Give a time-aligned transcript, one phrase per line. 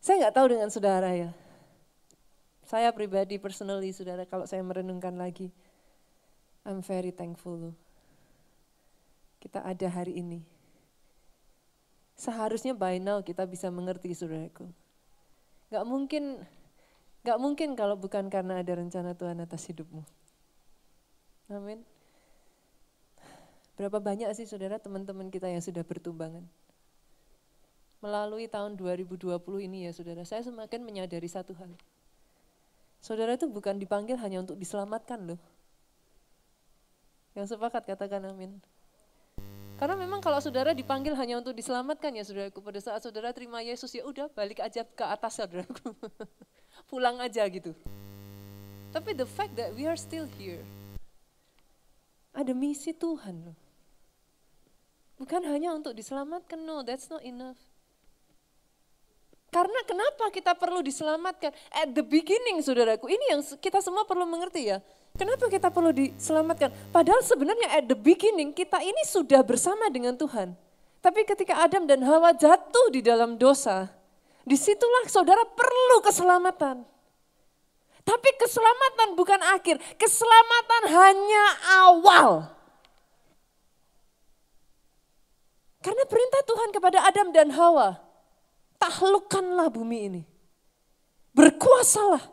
[0.00, 1.30] Saya nggak tahu dengan saudara ya.
[2.64, 5.52] Saya pribadi, personally saudara, kalau saya merenungkan lagi,
[6.64, 7.76] I'm very thankful.
[9.40, 10.40] Kita ada hari ini.
[12.16, 14.68] Seharusnya by now kita bisa mengerti saudaraku.
[15.72, 16.44] Gak mungkin,
[17.24, 20.04] gak mungkin kalau bukan karena ada rencana Tuhan atas hidupmu.
[21.50, 21.80] Amin.
[23.80, 26.44] Berapa banyak sih saudara teman-teman kita yang sudah bertumbangan?
[28.00, 29.36] Melalui tahun 2020
[29.68, 31.68] ini ya saudara, saya semakin menyadari satu hal.
[33.00, 35.40] Saudara itu bukan dipanggil hanya untuk diselamatkan loh.
[37.36, 38.56] Yang sepakat katakan amin.
[39.80, 43.88] Karena memang kalau saudara dipanggil hanya untuk diselamatkan ya saudaraku, pada saat saudara terima Yesus
[43.96, 45.96] ya udah balik aja ke atas saudaraku.
[46.92, 47.72] Pulang aja gitu.
[48.92, 50.60] Tapi the fact that we are still here,
[52.36, 53.58] ada misi Tuhan loh.
[55.16, 57.69] Bukan hanya untuk diselamatkan, no, that's not enough.
[59.50, 61.50] Karena kenapa kita perlu diselamatkan?
[61.74, 64.78] At the beginning saudaraku, ini yang kita semua perlu mengerti ya.
[65.18, 66.70] Kenapa kita perlu diselamatkan?
[66.94, 70.54] Padahal sebenarnya at the beginning kita ini sudah bersama dengan Tuhan.
[71.02, 73.90] Tapi ketika Adam dan Hawa jatuh di dalam dosa,
[74.46, 76.86] di situlah saudara perlu keselamatan.
[78.06, 81.44] Tapi keselamatan bukan akhir, keselamatan hanya
[81.84, 82.28] awal.
[85.80, 88.09] Karena perintah Tuhan kepada Adam dan Hawa,
[88.90, 90.22] taklukkanlah bumi ini.
[91.30, 92.26] Berkuasalah.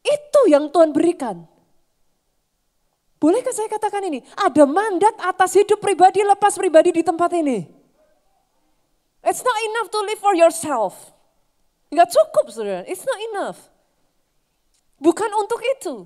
[0.00, 1.44] Itu yang Tuhan berikan.
[3.20, 4.24] Bolehkah saya katakan ini?
[4.36, 7.68] Ada mandat atas hidup pribadi, lepas pribadi di tempat ini.
[9.24, 11.12] It's not enough to live for yourself.
[11.88, 13.58] Enggak cukup saudara, it's not enough.
[15.00, 16.04] Bukan untuk itu.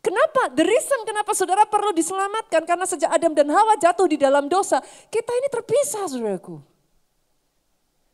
[0.00, 0.48] Kenapa?
[0.56, 4.80] The reason kenapa saudara perlu diselamatkan karena sejak Adam dan Hawa jatuh di dalam dosa,
[5.12, 6.71] kita ini terpisah saudaraku.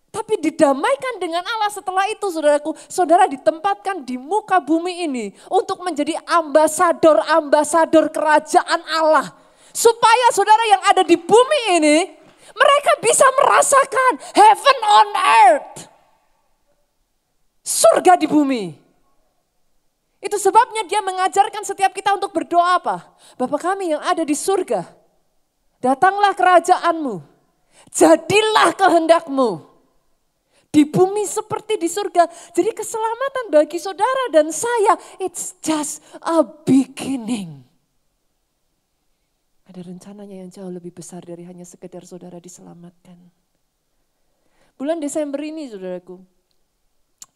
[0.09, 6.17] Tapi didamaikan dengan Allah setelah itu saudaraku, saudara ditempatkan di muka bumi ini untuk menjadi
[6.25, 9.37] ambasador-ambasador kerajaan Allah.
[9.77, 11.97] Supaya saudara yang ada di bumi ini,
[12.57, 15.09] mereka bisa merasakan heaven on
[15.45, 15.77] earth.
[17.61, 18.73] Surga di bumi.
[20.25, 23.13] Itu sebabnya dia mengajarkan setiap kita untuk berdoa apa?
[23.37, 24.89] Bapak kami yang ada di surga,
[25.85, 27.23] datanglah kerajaanmu,
[27.93, 29.68] jadilah kehendakmu.
[30.69, 32.29] Di bumi seperti di surga.
[32.53, 37.65] Jadi keselamatan bagi saudara dan saya, it's just a beginning.
[39.69, 43.17] Ada rencananya yang jauh lebih besar dari hanya sekedar saudara diselamatkan.
[44.79, 46.23] Bulan Desember ini saudaraku,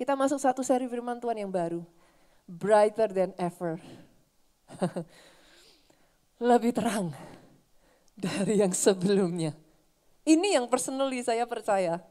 [0.01, 1.83] kita masuk satu seri firman Tuhan yang baru
[2.47, 3.79] brighter than ever.
[6.43, 7.15] Lebih terang
[8.19, 9.55] dari yang sebelumnya.
[10.23, 12.03] Ini yang personally saya percaya.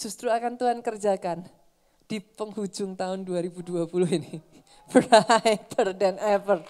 [0.00, 1.44] Justru akan Tuhan kerjakan
[2.08, 3.84] di penghujung tahun 2020
[4.16, 4.40] ini.
[4.90, 6.64] Brighter than ever.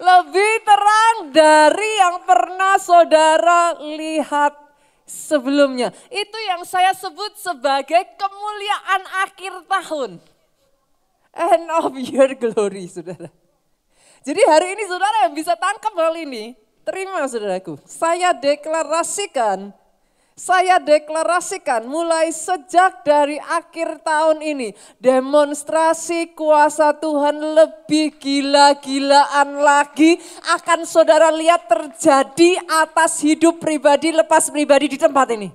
[0.00, 4.58] Lebih terang dari yang pernah saudara lihat
[5.06, 5.94] sebelumnya.
[6.10, 10.10] Itu yang saya sebut sebagai kemuliaan akhir tahun
[11.34, 13.30] end of your glory, saudara.
[14.20, 16.52] Jadi hari ini saudara yang bisa tangkap hal ini,
[16.84, 17.80] terima saudaraku.
[17.88, 19.72] Saya deklarasikan,
[20.40, 30.16] saya deklarasikan mulai sejak dari akhir tahun ini, demonstrasi kuasa Tuhan lebih gila-gilaan lagi
[30.56, 35.52] akan saudara lihat terjadi atas hidup pribadi lepas pribadi di tempat ini.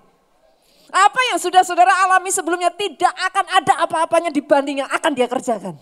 [0.93, 5.81] Apa yang sudah saudara alami sebelumnya tidak akan ada apa-apanya dibanding akan dia kerjakan.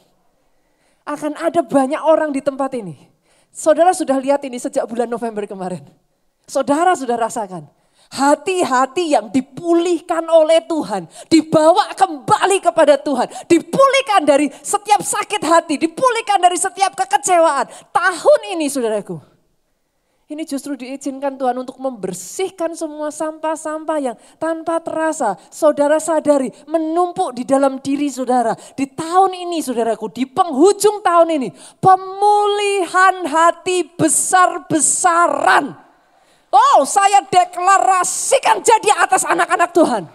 [1.03, 2.96] Akan ada banyak orang di tempat ini.
[3.52, 5.84] Saudara sudah lihat ini sejak bulan November kemarin.
[6.47, 7.83] Saudara sudah rasakan.
[8.13, 11.09] Hati-hati yang dipulihkan oleh Tuhan.
[11.34, 13.25] Dibawa kembali kepada Tuhan.
[13.50, 15.81] Dipulihkan dari setiap sakit hati.
[15.81, 17.66] Dipulihkan dari setiap kekecewaan.
[17.90, 19.34] Tahun ini saudaraku
[20.34, 27.45] ini justru diizinkan Tuhan untuk membersihkan semua sampah-sampah yang tanpa terasa saudara sadari menumpuk di
[27.45, 28.56] dalam diri saudara.
[28.56, 35.82] Di tahun ini saudaraku, di penghujung tahun ini, pemulihan hati besar-besaran.
[36.54, 40.06] Oh saya deklarasikan jadi atas anak-anak Tuhan.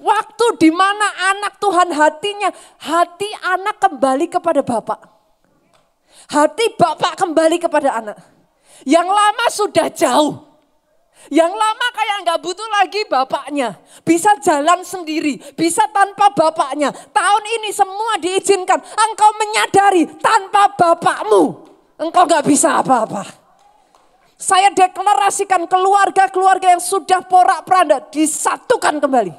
[0.00, 1.04] Waktu di mana
[1.36, 2.48] anak Tuhan hatinya,
[2.80, 5.04] hati anak kembali kepada Bapak.
[6.32, 8.16] Hati Bapak kembali kepada anak.
[8.88, 10.48] Yang lama sudah jauh.
[11.28, 13.74] Yang lama kayak nggak butuh lagi bapaknya.
[14.06, 16.94] Bisa jalan sendiri, bisa tanpa bapaknya.
[16.94, 18.78] Tahun ini semua diizinkan.
[18.78, 21.42] Engkau menyadari tanpa bapakmu,
[22.00, 23.47] engkau nggak bisa apa-apa.
[24.38, 29.34] Saya deklarasikan keluarga-keluarga yang sudah porak-peranda disatukan kembali.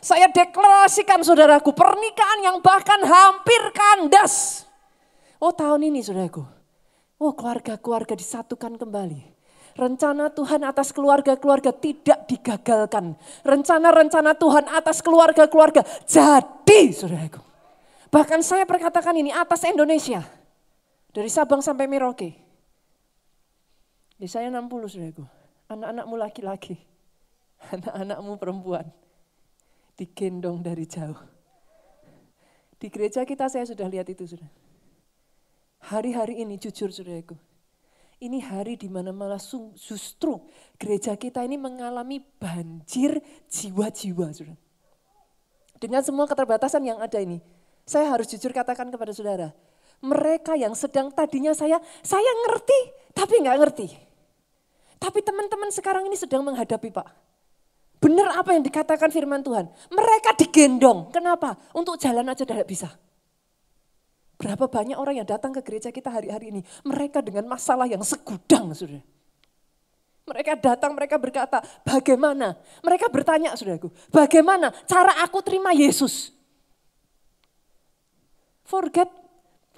[0.00, 4.64] Saya deklarasikan saudaraku, pernikahan yang bahkan hampir kandas.
[5.36, 6.48] Oh tahun ini saudaraku,
[7.20, 9.36] oh keluarga-keluarga disatukan kembali.
[9.76, 13.20] Rencana Tuhan atas keluarga-keluarga tidak digagalkan.
[13.44, 17.44] Rencana-rencana Tuhan atas keluarga-keluarga jadi saudaraku.
[18.08, 20.24] Bahkan saya perkatakan ini atas Indonesia.
[21.12, 22.47] Dari Sabang sampai Merauke.
[24.18, 25.24] Di saya 60 saudaraku.
[25.70, 26.76] Anak-anakmu laki-laki.
[27.74, 28.86] Anak-anakmu perempuan.
[29.94, 31.18] Digendong dari jauh.
[32.78, 34.50] Di gereja kita saya sudah lihat itu sudah.
[35.86, 37.38] Hari-hari ini jujur saudaraku
[38.18, 39.38] ini hari di mana malah
[39.78, 40.42] justru
[40.74, 44.34] gereja kita ini mengalami banjir jiwa-jiwa.
[45.78, 47.38] Dengan semua keterbatasan yang ada ini,
[47.86, 49.54] saya harus jujur katakan kepada saudara,
[50.02, 52.80] mereka yang sedang tadinya saya, saya ngerti
[53.14, 53.86] tapi nggak ngerti.
[54.98, 57.06] Tapi teman-teman sekarang ini sedang menghadapi Pak.
[57.98, 59.66] Benar apa yang dikatakan firman Tuhan.
[59.90, 61.10] Mereka digendong.
[61.10, 61.58] Kenapa?
[61.74, 62.90] Untuk jalan aja tidak bisa.
[64.38, 68.70] Berapa banyak orang yang datang ke gereja kita hari-hari ini, mereka dengan masalah yang segudang,
[68.70, 69.02] saudara.
[70.30, 72.54] Mereka datang, mereka berkata, bagaimana?
[72.86, 76.30] Mereka bertanya, saudaraku, bagaimana cara aku terima Yesus?
[78.62, 79.10] Forget,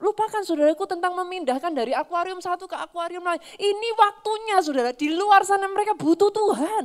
[0.01, 3.39] lupakan saudaraku tentang memindahkan dari akuarium satu ke akuarium lain.
[3.61, 6.85] Ini waktunya saudara, di luar sana mereka butuh Tuhan.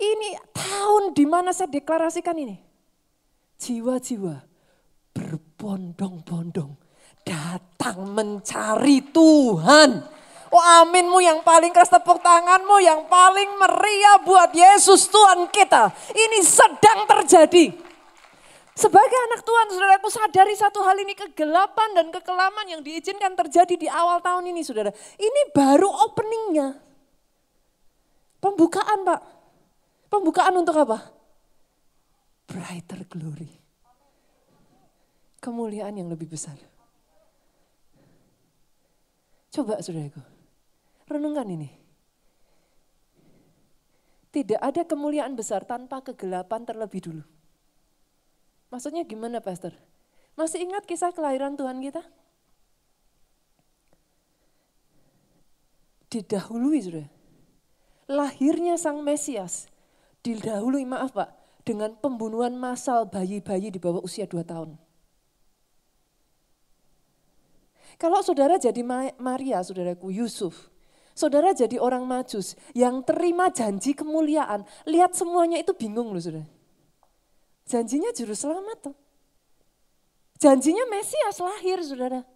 [0.00, 2.56] Ini tahun di mana saya deklarasikan ini.
[3.60, 4.40] Jiwa-jiwa
[5.12, 6.72] berbondong-bondong
[7.24, 9.90] datang mencari Tuhan.
[10.50, 15.94] Oh aminmu yang paling keras tepuk tanganmu yang paling meriah buat Yesus Tuhan kita.
[16.10, 17.89] Ini sedang terjadi.
[18.78, 23.88] Sebagai anak Tuhan, saudaraku sadari satu hal ini kegelapan dan kekelaman yang diizinkan terjadi di
[23.90, 24.94] awal tahun ini saudara.
[25.18, 26.78] Ini baru openingnya.
[28.40, 29.20] Pembukaan Pak.
[30.08, 31.12] Pembukaan untuk apa?
[32.48, 33.60] Brighter glory
[35.40, 36.54] kemuliaan yang lebih besar.
[39.50, 40.22] Coba saudaraku,
[41.10, 41.68] renungkan ini.
[44.30, 47.24] Tidak ada kemuliaan besar tanpa kegelapan terlebih dulu.
[48.70, 49.74] Maksudnya gimana pastor?
[50.38, 52.06] Masih ingat kisah kelahiran Tuhan kita?
[56.10, 57.06] Didahului sudah.
[58.10, 59.70] Lahirnya Sang Mesias
[60.26, 61.30] didahului maaf Pak
[61.62, 64.74] dengan pembunuhan massal bayi-bayi di bawah usia 2 tahun.
[68.00, 68.80] Kalau saudara jadi
[69.20, 70.72] Maria, saudaraku Yusuf,
[71.12, 76.48] saudara jadi orang majus yang terima janji kemuliaan, lihat semuanya itu bingung loh saudara.
[77.70, 78.96] Janjinya juru selamat tuh.
[80.42, 82.26] Janjinya Mesias lahir saudara.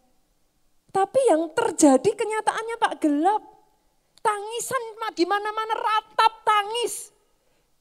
[0.95, 3.43] Tapi yang terjadi kenyataannya Pak gelap.
[4.23, 4.83] Tangisan
[5.19, 7.11] di mana-mana ratap tangis.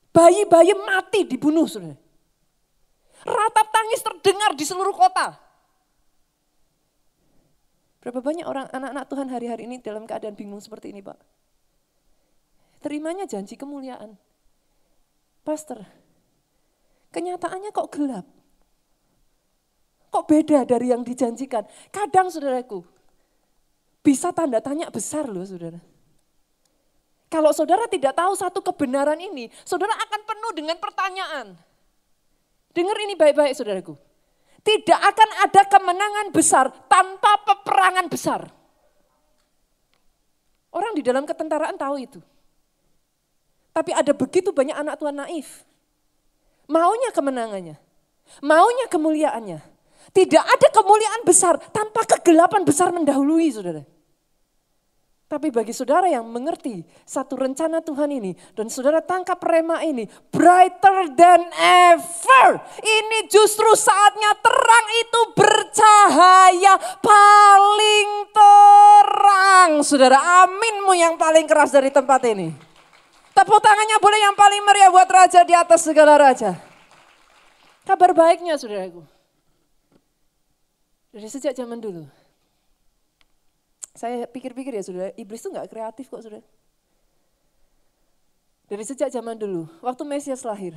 [0.10, 1.94] Bayi-bayi mati dibunuh saudara.
[3.22, 5.38] Ratap tangis terdengar di seluruh kota.
[8.02, 11.16] Berapa banyak orang anak-anak Tuhan hari-hari ini dalam keadaan bingung seperti ini Pak.
[12.84, 14.20] Terimanya janji kemuliaan.
[15.48, 15.88] Pastor,
[17.14, 18.26] kenyataannya kok gelap?
[20.10, 21.66] Kok beda dari yang dijanjikan?
[21.94, 22.82] Kadang saudaraku,
[24.02, 25.78] bisa tanda tanya besar loh saudara.
[27.34, 31.58] Kalau saudara tidak tahu satu kebenaran ini, saudara akan penuh dengan pertanyaan.
[32.74, 33.98] Dengar ini baik-baik saudaraku.
[34.62, 38.42] Tidak akan ada kemenangan besar tanpa peperangan besar.
[40.70, 42.22] Orang di dalam ketentaraan tahu itu.
[43.74, 45.66] Tapi ada begitu banyak anak Tuhan naif.
[46.68, 47.76] Maunya kemenangannya.
[48.40, 49.60] Maunya kemuliaannya.
[50.14, 53.84] Tidak ada kemuliaan besar tanpa kegelapan besar mendahului saudara.
[55.34, 61.10] Tapi bagi saudara yang mengerti satu rencana Tuhan ini dan saudara tangkap rema ini brighter
[61.18, 62.62] than ever.
[62.78, 69.72] Ini justru saatnya terang itu bercahaya paling terang.
[69.82, 72.73] Saudara aminmu yang paling keras dari tempat ini.
[73.34, 76.54] Tepuk tangannya boleh yang paling meriah buat raja di atas segala raja.
[77.84, 79.02] Kabar baiknya saudaraku.
[81.14, 82.06] Dari sejak zaman dulu
[83.94, 86.46] saya pikir-pikir ya saudara, iblis itu nggak kreatif kok saudara.
[88.66, 90.74] Dari sejak zaman dulu, waktu Mesias lahir,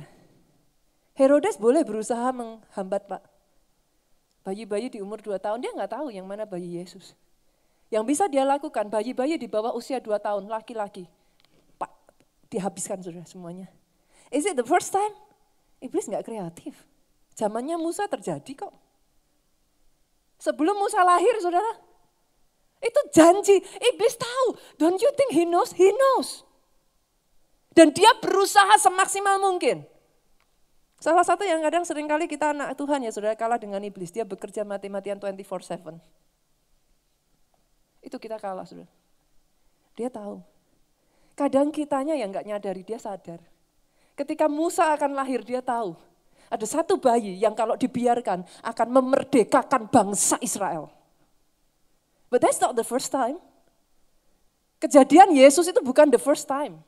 [1.17, 3.23] Herodes boleh berusaha menghambat Pak.
[4.45, 7.17] Bayi-bayi di umur 2 tahun, dia nggak tahu yang mana bayi Yesus.
[7.89, 11.09] Yang bisa dia lakukan, bayi-bayi di bawah usia 2 tahun, laki-laki.
[12.47, 13.67] Dihabiskan saudara semuanya.
[14.31, 15.11] Is it the first time?
[15.83, 16.73] Iblis nggak kreatif.
[17.37, 18.73] Zamannya Musa terjadi kok.
[20.41, 21.69] Sebelum Musa lahir saudara,
[22.81, 23.57] itu janji.
[23.61, 24.47] Iblis tahu.
[24.77, 25.73] Don't you think he knows?
[25.73, 26.45] He knows.
[27.73, 29.85] Dan dia berusaha semaksimal mungkin.
[30.97, 34.09] Salah satu yang kadang sering kali kita anak Tuhan ya saudara kalah dengan iblis.
[34.09, 36.01] Dia bekerja mati-matian 24-7.
[38.01, 38.89] Itu kita kalah saudara.
[39.93, 40.41] Dia tahu.
[41.37, 43.37] Kadang kitanya yang nggak nyadari, dia sadar.
[44.17, 45.93] Ketika Musa akan lahir, dia tahu.
[46.49, 50.89] Ada satu bayi yang kalau dibiarkan akan memerdekakan bangsa Israel.
[52.33, 53.37] But that's not the first time.
[54.81, 56.81] Kejadian Yesus itu bukan the first time.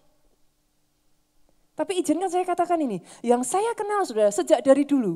[1.77, 5.15] Tapi izinkan saya katakan ini, yang saya kenal sudah sejak dari dulu,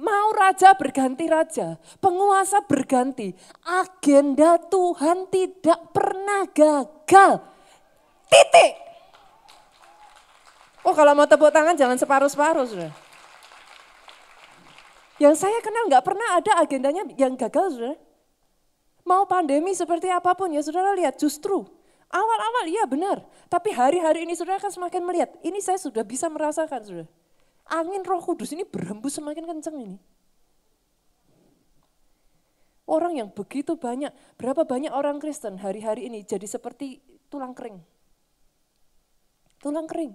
[0.00, 7.51] mau raja berganti raja, penguasa berganti, agenda Tuhan tidak pernah gagal.
[8.32, 8.72] Titik.
[10.88, 12.92] Oh kalau mau tepuk tangan jangan separuh-separuh sudah.
[15.20, 17.96] Yang saya kenal nggak pernah ada agendanya yang gagal sudah.
[19.04, 21.68] Mau pandemi seperti apa pun ya saudara lihat justru
[22.12, 26.84] Awal-awal iya benar, tapi hari-hari ini saudara akan semakin melihat, ini saya sudah bisa merasakan
[26.84, 27.08] saudara.
[27.72, 29.96] Angin roh kudus ini berhembus semakin kencang ini.
[32.84, 37.00] Orang yang begitu banyak, berapa banyak orang Kristen hari-hari ini jadi seperti
[37.32, 37.80] tulang kering.
[39.62, 40.10] Tulang kering.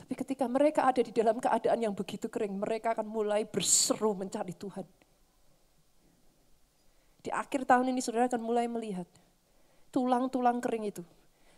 [0.00, 4.56] Tapi ketika mereka ada di dalam keadaan yang begitu kering, mereka akan mulai berseru mencari
[4.56, 4.88] Tuhan.
[7.22, 9.06] Di akhir tahun ini saudara akan mulai melihat
[9.92, 11.04] tulang-tulang kering itu.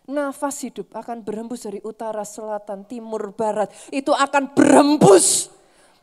[0.04, 3.72] Nafas hidup akan berhembus dari utara, selatan, timur, barat.
[3.88, 5.48] Itu akan berhembus.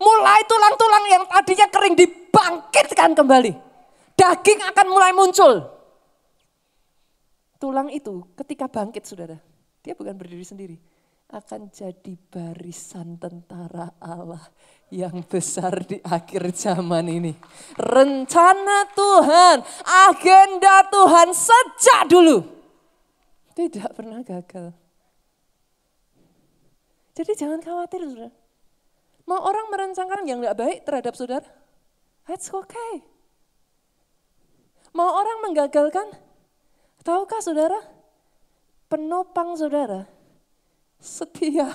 [0.01, 3.53] Mulai tulang-tulang yang tadinya kering dibangkitkan kembali.
[4.17, 5.80] Daging akan mulai muncul.
[7.61, 9.37] Tulang itu ketika bangkit saudara,
[9.85, 10.77] dia bukan berdiri sendiri
[11.31, 14.43] akan jadi barisan tentara Allah
[14.91, 17.31] yang besar di akhir zaman ini.
[17.79, 19.63] Rencana Tuhan,
[20.09, 22.43] agenda Tuhan sejak dulu.
[23.55, 24.75] Tidak pernah gagal.
[27.15, 28.31] Jadi jangan khawatir saudara.
[29.29, 31.47] Mau orang merencanakan yang tidak baik terhadap saudara,
[32.27, 33.05] that's okay.
[34.91, 36.11] Mau orang menggagalkan,
[37.03, 37.79] tahukah saudara,
[38.87, 40.07] penopang saudara
[41.01, 41.67] setia.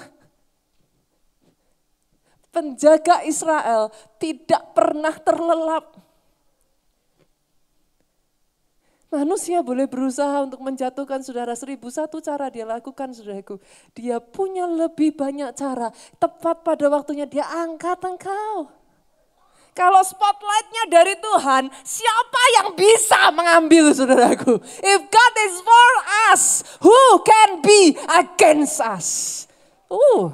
[2.54, 6.06] Penjaga Israel tidak pernah terlelap.
[9.12, 13.60] Manusia boleh berusaha untuk menjatuhkan saudara seribu satu cara dia lakukan saudaraku.
[13.92, 15.92] Dia punya lebih banyak cara.
[16.16, 18.72] Tepat pada waktunya dia angkat engkau.
[19.76, 24.56] Kalau spotlightnya dari Tuhan, siapa yang bisa mengambil saudaraku?
[24.80, 25.92] If God is for
[26.32, 26.42] us,
[26.80, 29.44] who can be against us?
[29.92, 30.32] Uh,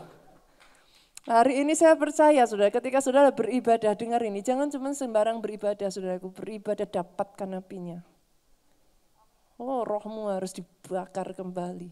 [1.26, 6.30] hari ini saya percaya saudara, ketika saudara beribadah, dengar ini, jangan cuma sembarang beribadah saudaraku,
[6.30, 7.98] beribadah dapatkan apinya.
[9.58, 11.90] Oh rohmu harus dibakar kembali.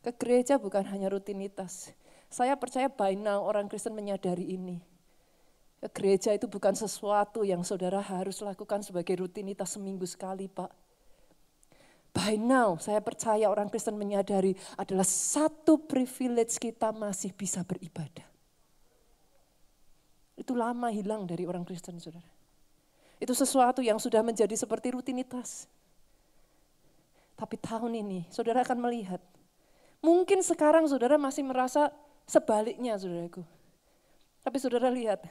[0.00, 1.92] Ke gereja bukan hanya rutinitas.
[2.32, 4.91] Saya percaya by now orang Kristen menyadari ini
[5.90, 10.70] Gereja itu bukan sesuatu yang saudara harus lakukan sebagai rutinitas seminggu sekali, Pak.
[12.14, 18.22] By now, saya percaya orang Kristen menyadari adalah satu privilege kita masih bisa beribadah.
[20.38, 22.30] Itu lama hilang dari orang Kristen, saudara.
[23.18, 25.66] Itu sesuatu yang sudah menjadi seperti rutinitas.
[27.34, 29.18] Tapi tahun ini, saudara akan melihat.
[29.98, 31.90] Mungkin sekarang saudara masih merasa
[32.28, 33.42] sebaliknya, saudaraku.
[34.42, 35.22] Tapi saudara lihat,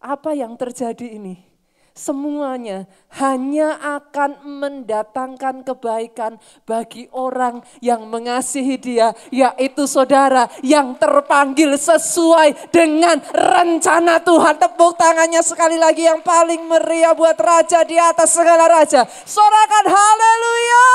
[0.00, 1.50] apa yang terjadi ini?
[1.90, 2.86] Semuanya
[3.20, 13.20] hanya akan mendatangkan kebaikan bagi orang yang mengasihi dia, yaitu saudara yang terpanggil sesuai dengan
[13.34, 14.56] rencana Tuhan.
[14.56, 19.04] Tepuk tangannya sekali lagi yang paling meriah buat raja di atas segala raja.
[19.04, 20.88] Sorakan haleluya.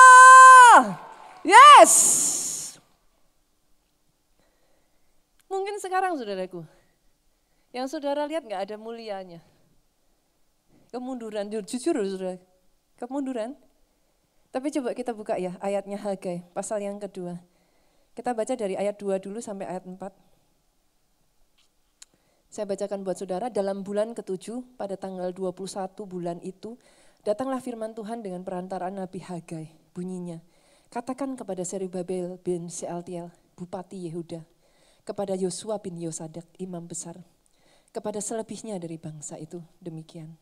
[1.46, 1.94] Yes.
[5.52, 6.66] Mungkin sekarang saudaraku,
[7.76, 9.44] yang saudara lihat nggak ada mulianya.
[10.96, 12.40] Kemunduran, jujur saudara,
[12.96, 13.60] kemunduran.
[14.56, 17.36] Tapi coba kita buka ya ayatnya Hagai, pasal yang kedua.
[18.16, 20.00] Kita baca dari ayat 2 dulu sampai ayat 4.
[22.48, 25.68] Saya bacakan buat saudara, dalam bulan ketujuh pada tanggal 21
[26.08, 26.80] bulan itu,
[27.28, 30.40] datanglah firman Tuhan dengan perantaraan Nabi Hagai, bunyinya.
[30.88, 34.48] Katakan kepada Serubabel bin Sealtiel, Bupati Yehuda,
[35.04, 37.20] kepada Yosua bin Yosadak, imam besar,
[37.96, 40.36] kepada selebihnya dari bangsa itu demikian.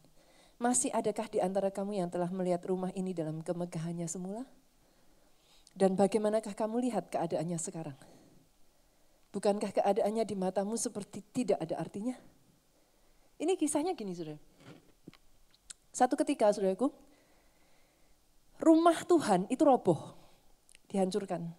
[0.57, 4.41] Masih adakah di antara kamu yang telah melihat rumah ini dalam kemegahannya semula?
[5.77, 7.97] Dan bagaimanakah kamu lihat keadaannya sekarang?
[9.33, 12.13] Bukankah keadaannya di matamu seperti tidak ada artinya?
[13.37, 14.37] Ini kisahnya gini saudara.
[15.93, 16.89] Satu ketika saudaraku,
[18.61, 20.13] rumah Tuhan itu roboh,
[20.89, 21.49] dihancurkan.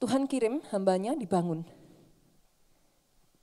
[0.00, 1.64] Tuhan kirim hambanya dibangun.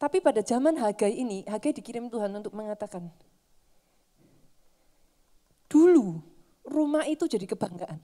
[0.02, 3.06] Tapi pada zaman Hagai ini, Hagai dikirim Tuhan untuk mengatakan,
[5.70, 6.26] dulu
[6.66, 8.02] rumah itu jadi kebanggaan.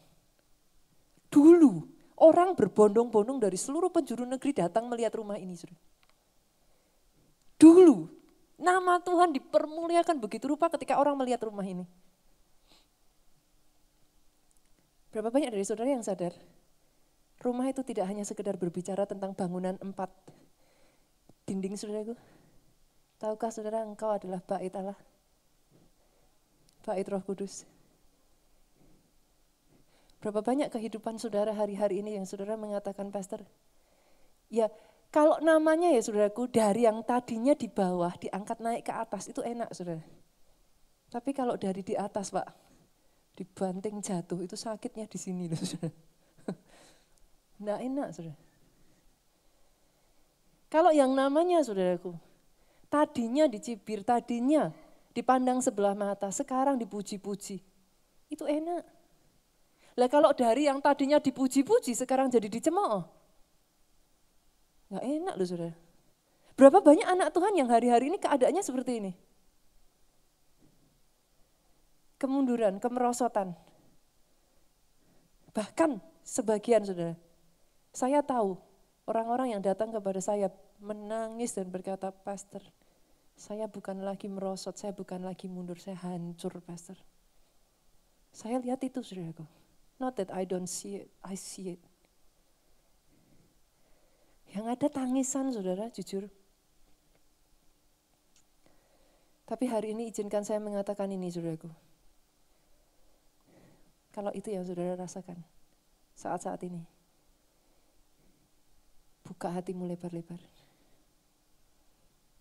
[1.33, 1.89] Dulu
[2.21, 5.57] orang berbondong-bondong dari seluruh penjuru negeri datang melihat rumah ini.
[7.57, 8.05] Dulu
[8.61, 11.89] nama Tuhan dipermuliakan begitu rupa ketika orang melihat rumah ini.
[15.09, 16.37] Berapa banyak dari saudara yang sadar?
[17.41, 20.13] Rumah itu tidak hanya sekedar berbicara tentang bangunan empat
[21.47, 22.13] dinding saudaraku.
[23.17, 24.99] Tahukah saudara engkau adalah bait Allah?
[26.85, 27.65] Bait roh kudus.
[30.21, 33.41] Berapa banyak kehidupan saudara hari-hari ini yang saudara mengatakan, Pastor,
[34.51, 34.67] ya
[35.07, 39.71] kalau namanya ya saudaraku dari yang tadinya di bawah diangkat naik ke atas itu enak
[39.71, 40.03] saudara.
[41.07, 42.43] Tapi kalau dari di atas pak,
[43.39, 45.95] dibanting jatuh itu sakitnya di sini loh saudara.
[47.63, 48.46] Nggak enak saudara.
[50.67, 52.11] Kalau yang namanya saudaraku,
[52.91, 54.75] tadinya dicibir, tadinya
[55.15, 57.63] dipandang sebelah mata, sekarang dipuji-puji.
[58.27, 58.83] Itu enak.
[59.97, 63.01] Lah kalau dari yang tadinya dipuji-puji, sekarang jadi dicemooh.
[64.91, 65.75] Gak enak loh saudara.
[66.57, 69.11] Berapa banyak anak Tuhan yang hari-hari ini keadaannya seperti ini?
[72.17, 73.53] Kemunduran, kemerosotan.
[75.53, 77.13] Bahkan sebagian saudara,
[77.93, 78.66] saya tahu
[79.07, 80.51] Orang-orang yang datang kepada saya
[80.83, 82.59] menangis dan berkata, Pastor,
[83.39, 86.99] saya bukan lagi merosot, saya bukan lagi mundur, saya hancur, Pastor.
[88.35, 89.47] Saya lihat itu, saudaraku.
[89.95, 91.81] Not that I don't see it, I see it.
[94.51, 96.27] Yang ada tangisan, saudara, jujur.
[99.47, 101.71] Tapi hari ini izinkan saya mengatakan ini, saudaraku.
[104.11, 105.39] Kalau itu yang saudara rasakan
[106.17, 106.96] saat-saat ini
[109.27, 110.39] Buka hatimu lebar-lebar.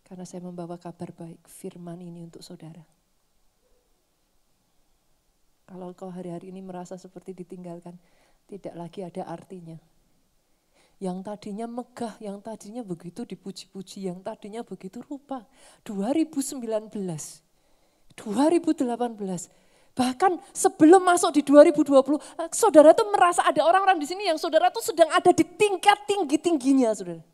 [0.06, 2.86] Karena saya membawa kabar baik, firman ini untuk saudara.
[5.66, 7.98] Kalau kau hari-hari ini merasa seperti ditinggalkan,
[8.46, 9.74] tidak lagi ada artinya.
[11.02, 15.42] Yang tadinya megah, yang tadinya begitu dipuji-puji, yang tadinya begitu rupa.
[15.82, 16.62] 2019,
[18.14, 19.50] 2018,
[19.96, 24.68] Bahkan sebelum masuk di 2020, eh, saudara tuh merasa ada orang-orang di sini yang saudara
[24.68, 27.24] tuh sedang ada di tingkat tinggi-tingginya, saudara.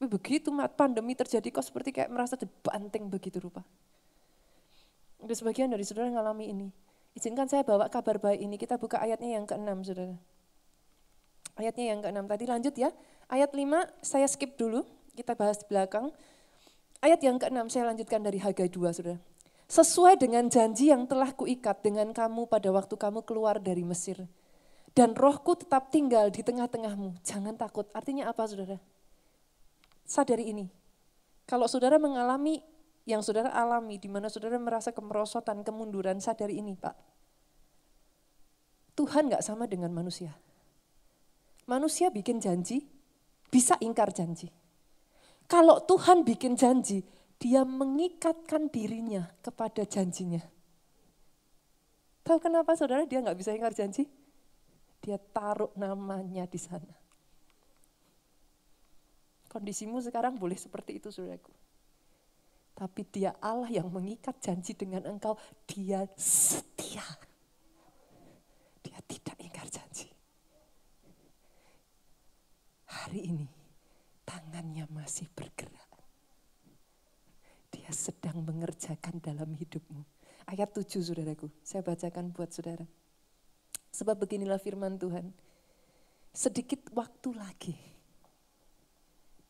[0.00, 3.60] Tapi begitu pandemi terjadi kok seperti kayak merasa dibanting begitu rupa.
[5.20, 6.68] Ada sebagian dari saudara yang mengalami ini.
[7.12, 10.16] Izinkan saya bawa kabar baik ini, kita buka ayatnya yang ke-6 saudara.
[11.60, 12.90] Ayatnya yang ke-6 tadi lanjut ya.
[13.28, 16.08] Ayat 5 saya skip dulu, kita bahas di belakang.
[17.04, 19.20] Ayat yang ke-6 saya lanjutkan dari Hagai 2 saudara
[19.72, 24.28] sesuai dengan janji yang telah kuikat dengan kamu pada waktu kamu keluar dari Mesir.
[24.92, 27.24] Dan rohku tetap tinggal di tengah-tengahmu.
[27.24, 27.88] Jangan takut.
[27.96, 28.76] Artinya apa saudara?
[30.04, 30.68] Sadari ini.
[31.48, 32.60] Kalau saudara mengalami
[33.08, 36.92] yang saudara alami, di mana saudara merasa kemerosotan, kemunduran, sadari ini Pak.
[38.92, 40.36] Tuhan gak sama dengan manusia.
[41.64, 42.84] Manusia bikin janji,
[43.48, 44.52] bisa ingkar janji.
[45.48, 47.00] Kalau Tuhan bikin janji,
[47.42, 50.38] dia mengikatkan dirinya kepada janjinya.
[52.22, 54.06] Tahu kenapa saudara dia nggak bisa ingkar janji?
[55.02, 56.94] Dia taruh namanya di sana.
[59.50, 61.50] Kondisimu sekarang boleh seperti itu saudaraku.
[62.78, 65.34] Tapi dia Allah yang mengikat janji dengan engkau,
[65.66, 67.04] dia setia.
[68.86, 70.08] Dia tidak ingkar janji.
[72.86, 73.46] Hari ini
[74.22, 75.61] tangannya masih bergerak
[77.92, 80.02] sedang mengerjakan dalam hidupmu.
[80.48, 82.82] Ayat 7 saudaraku, saya bacakan buat saudara.
[83.92, 85.30] Sebab beginilah firman Tuhan,
[86.32, 87.76] sedikit waktu lagi.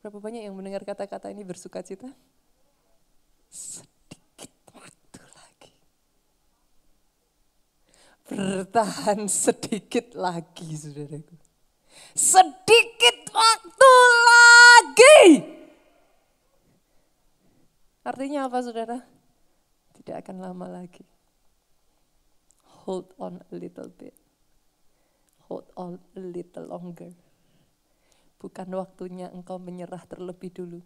[0.03, 2.11] Berapa banyak yang mendengar kata-kata ini bersuka cita?
[3.47, 5.73] Sedikit waktu lagi.
[8.27, 11.39] Bertahan sedikit lagi saudaraku.
[12.19, 13.93] Sedikit waktu
[14.27, 15.52] lagi.
[18.03, 18.99] Artinya apa saudara?
[19.95, 21.07] Tidak akan lama lagi.
[22.83, 24.15] Hold on a little bit.
[25.47, 27.15] Hold on a little longer.
[28.43, 30.83] Bukan waktunya engkau menyerah terlebih dulu.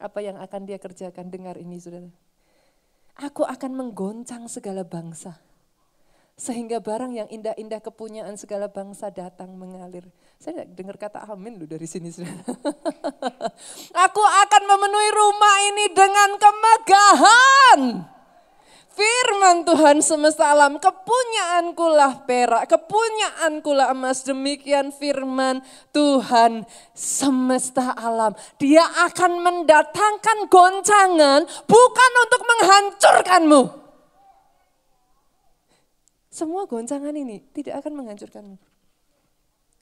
[0.00, 1.28] Apa yang akan dia kerjakan?
[1.28, 2.08] Dengar ini saudara.
[3.20, 5.45] Aku akan menggoncang segala bangsa
[6.36, 10.04] sehingga barang yang indah-indah kepunyaan segala bangsa datang mengalir.
[10.36, 12.12] Saya dengar kata amin loh dari sini.
[14.04, 17.80] Aku akan memenuhi rumah ini dengan kemegahan.
[18.96, 24.24] Firman Tuhan semesta alam, kepunyaanku lah perak, kepunyaanku lah emas.
[24.24, 28.36] Demikian firman Tuhan semesta alam.
[28.60, 33.85] Dia akan mendatangkan goncangan bukan untuk menghancurkanmu.
[36.36, 38.60] Semua goncangan ini tidak akan menghancurkanmu.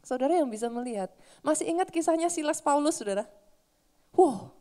[0.07, 1.11] Saudara yang bisa melihat,
[1.43, 3.27] masih ingat kisahnya Silas Paulus, saudara?
[4.15, 4.55] Wow,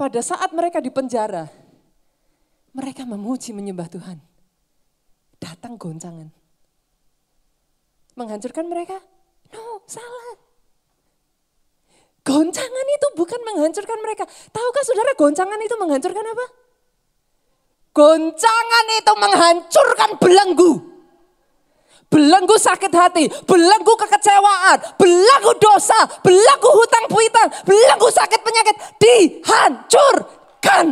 [0.00, 1.52] pada saat mereka di penjara,
[2.72, 4.24] mereka memuji menyembah Tuhan.
[5.36, 6.32] Datang goncangan.
[8.16, 8.96] Menghancurkan mereka?
[9.52, 10.40] No, salah.
[12.24, 14.24] Goncangan itu bukan menghancurkan mereka.
[14.48, 16.46] Tahukah saudara goncangan itu menghancurkan apa?
[17.96, 20.84] Goncangan itu menghancurkan belenggu.
[22.12, 30.86] Belenggu sakit hati, belenggu kekecewaan, belenggu dosa, belenggu hutang piutang, belenggu sakit penyakit dihancurkan.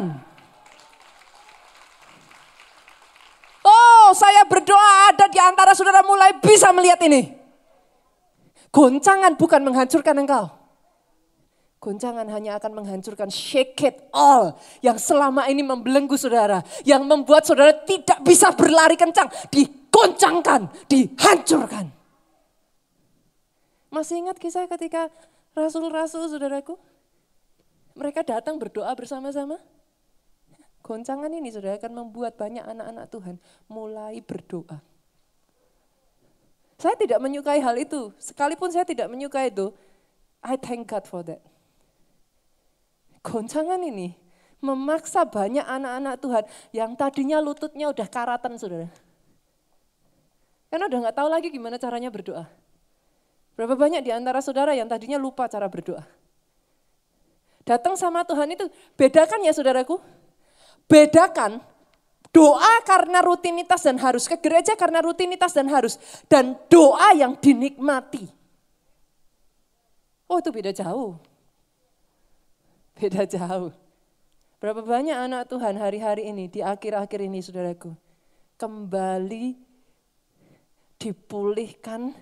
[3.65, 7.37] Oh, saya berdoa ada di antara saudara mulai bisa melihat ini.
[8.73, 10.64] Goncangan bukan menghancurkan engkau.
[11.85, 16.65] Goncangan hanya akan menghancurkan shake it all yang selama ini membelenggu saudara.
[16.81, 19.29] Yang membuat saudara tidak bisa berlari kencang.
[19.53, 21.93] Digoncangkan, dihancurkan.
[23.93, 25.13] Masih ingat kisah ketika
[25.53, 26.81] rasul-rasul saudaraku?
[28.01, 29.61] Mereka datang berdoa bersama-sama.
[30.81, 33.37] Goncangan ini sudah akan membuat banyak anak-anak Tuhan
[33.69, 34.81] mulai berdoa.
[36.81, 38.09] Saya tidak menyukai hal itu.
[38.17, 39.69] Sekalipun saya tidak menyukai itu,
[40.41, 41.45] I thank God for that.
[43.25, 44.13] Goncangan ini
[44.61, 46.45] memaksa banyak anak-anak Tuhan
[46.77, 48.93] yang tadinya lututnya udah karatan saudara.
[50.69, 52.45] Karena udah nggak tahu lagi gimana caranya berdoa.
[53.57, 56.05] Berapa banyak di antara saudara yang tadinya lupa cara berdoa.
[57.65, 59.97] Datang sama Tuhan itu, bedakan ya saudaraku,
[60.85, 61.65] Bedakan
[62.29, 65.97] doa karena rutinitas dan harus, ke gereja karena rutinitas dan harus,
[66.29, 68.29] dan doa yang dinikmati.
[70.29, 71.17] Oh itu beda jauh.
[72.95, 73.75] Beda jauh.
[74.63, 77.93] Berapa banyak anak Tuhan hari-hari ini, di akhir-akhir ini saudaraku,
[78.57, 79.59] kembali
[80.97, 82.17] dipulihkan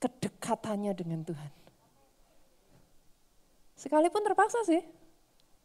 [0.00, 1.52] kedekatannya dengan Tuhan.
[3.76, 4.80] Sekalipun terpaksa sih,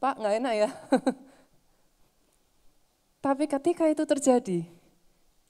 [0.03, 0.69] Pak nggak enak ya.
[3.25, 4.59] Tapi ketika itu terjadi,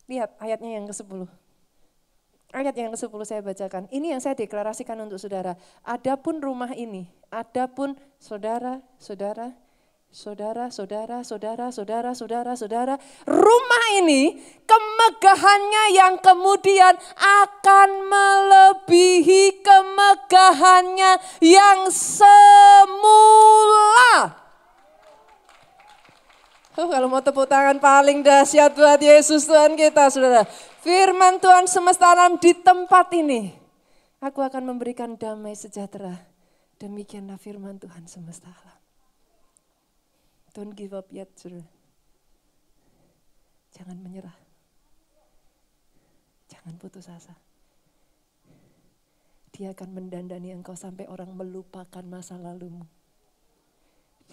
[0.05, 1.44] lihat ayatnya yang ke-10.
[2.53, 3.89] Ayat yang ke-10 saya bacakan.
[3.89, 5.57] Ini yang saya deklarasikan untuk saudara.
[5.81, 9.51] Adapun rumah ini, adapun saudara, saudara,
[10.15, 12.95] saudara, saudara, saudara, saudara, saudara, saudara,
[13.27, 22.95] rumah ini kemegahannya yang kemudian akan melebihi kemegahannya yang semula.
[26.75, 30.43] Oh, kalau mau tepuk tangan paling dahsyat buat Yesus Tuhan kita, saudara.
[30.83, 33.55] Firman Tuhan semesta alam di tempat ini.
[34.19, 36.19] Aku akan memberikan damai sejahtera.
[36.75, 38.79] Demikianlah firman Tuhan semesta alam.
[40.51, 41.63] Don't give up yet, saudara.
[43.71, 44.35] Jangan menyerah.
[46.51, 47.39] Jangan putus asa.
[49.55, 52.83] Dia akan mendandani engkau sampai orang melupakan masa lalumu.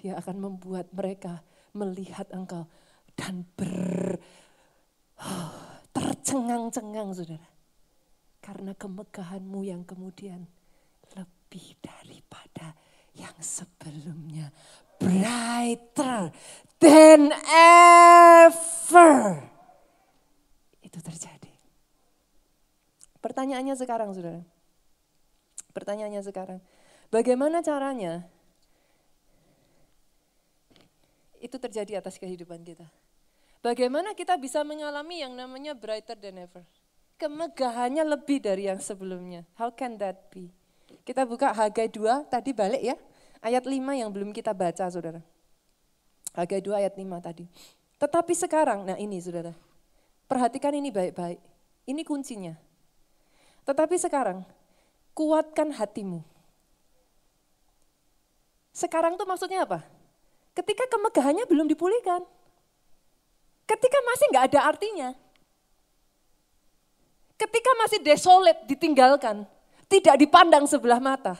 [0.03, 2.69] Dia akan membuat mereka melihat engkau
[3.17, 4.21] dan ber
[5.21, 5.53] oh,
[5.97, 7.49] tercengang-cengang saudara.
[8.43, 10.49] Karena kemegahanmu yang kemudian
[11.15, 12.75] lebih daripada
[13.15, 14.51] yang sebelumnya.
[14.99, 16.31] Brighter
[16.79, 17.31] than
[18.47, 19.43] ever.
[20.83, 21.53] Itu terjadi.
[23.23, 24.43] Pertanyaannya sekarang saudara.
[25.71, 26.59] Pertanyaannya sekarang.
[27.15, 28.27] Bagaimana caranya
[31.43, 32.87] itu terjadi atas kehidupan kita.
[33.63, 36.63] Bagaimana kita bisa mengalami yang namanya brighter than ever?
[37.19, 39.47] Kemegahannya lebih dari yang sebelumnya.
[39.55, 40.51] How can that be?
[41.07, 42.97] Kita buka Hagai 2, tadi balik ya.
[43.43, 45.23] Ayat 5 yang belum kita baca saudara.
[46.35, 47.47] Hagai 2 ayat 5 tadi.
[48.03, 49.55] Tetapi sekarang, nah ini saudara.
[50.27, 51.39] Perhatikan ini baik-baik.
[51.87, 52.55] Ini kuncinya.
[53.63, 54.43] Tetapi sekarang,
[55.15, 56.23] kuatkan hatimu.
[58.75, 59.87] Sekarang tuh maksudnya apa?
[60.53, 62.25] Ketika kemegahannya belum dipulihkan.
[63.65, 65.11] Ketika masih nggak ada artinya.
[67.41, 69.43] Ketika masih desolate, ditinggalkan,
[69.91, 71.35] tidak dipandang sebelah mata.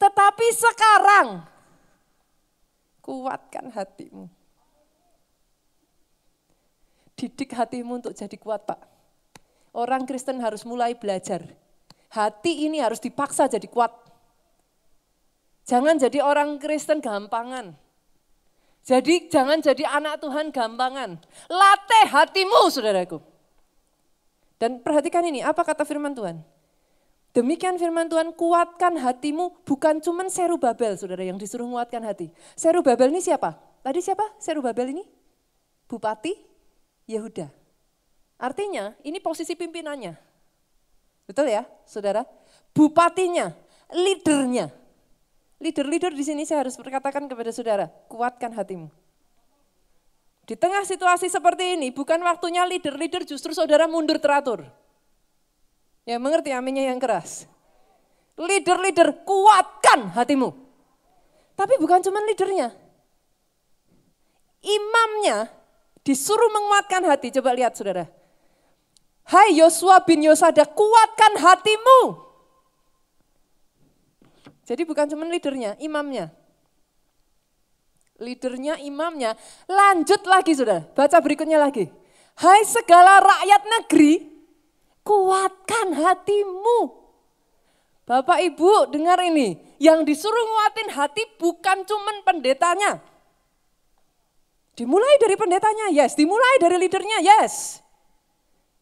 [0.00, 1.44] Tetapi sekarang,
[3.04, 4.30] kuatkan hatimu.
[7.18, 8.80] Didik hatimu untuk jadi kuat Pak.
[9.76, 11.44] Orang Kristen harus mulai belajar.
[12.12, 13.92] Hati ini harus dipaksa jadi kuat.
[15.68, 17.81] Jangan jadi orang Kristen gampangan.
[18.82, 21.14] Jadi jangan jadi anak Tuhan gampangan.
[21.46, 23.22] Latih hatimu saudaraku.
[24.58, 26.38] Dan perhatikan ini, apa kata firman Tuhan?
[27.32, 32.28] Demikian firman Tuhan, kuatkan hatimu bukan cuman seru babel saudara yang disuruh menguatkan hati.
[32.58, 33.56] Seru babel ini siapa?
[33.82, 35.04] Tadi siapa seru babel ini?
[35.88, 36.36] Bupati
[37.08, 37.48] Yehuda.
[38.42, 40.12] Artinya ini posisi pimpinannya.
[41.24, 42.26] Betul ya saudara?
[42.74, 43.54] Bupatinya,
[43.94, 44.81] leadernya.
[45.62, 48.90] Leader-leader di sini saya harus berkatakan kepada saudara, kuatkan hatimu.
[50.42, 54.66] Di tengah situasi seperti ini, bukan waktunya leader-leader justru saudara mundur teratur.
[56.02, 57.46] Ya mengerti aminnya yang keras.
[58.34, 60.50] Leader-leader kuatkan hatimu.
[61.54, 62.74] Tapi bukan cuma leadernya.
[64.66, 65.46] Imamnya
[66.02, 67.30] disuruh menguatkan hati.
[67.38, 68.10] Coba lihat saudara.
[69.30, 72.21] Hai Yosua bin Yosada, kuatkan hatimu.
[74.62, 76.30] Jadi bukan cuma leadernya, imamnya.
[78.22, 79.34] Leadernya, imamnya.
[79.66, 81.90] Lanjut lagi sudah, baca berikutnya lagi.
[82.38, 84.12] Hai segala rakyat negeri,
[85.02, 87.02] kuatkan hatimu.
[88.06, 93.02] Bapak Ibu dengar ini, yang disuruh nguatin hati bukan cuma pendetanya.
[94.72, 96.16] Dimulai dari pendetanya, yes.
[96.16, 97.82] Dimulai dari leadernya, yes.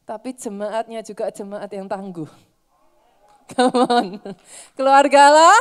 [0.06, 2.49] Tapi jemaatnya juga jemaat yang tangguh.
[3.54, 4.06] Come on.
[4.78, 5.58] Keluargalah